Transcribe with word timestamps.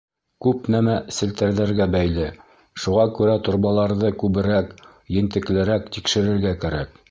—Күп 0.43 0.69
нәмә 0.75 0.93
селтәрҙәргә 1.17 1.87
бәйле, 1.95 2.25
шуға 2.85 3.05
күрә 3.19 3.37
торбаларҙы 3.49 4.11
күберәк, 4.25 4.75
ентеклерәк 5.21 5.89
тикшерергә 5.99 6.59
кәрәк. 6.67 7.01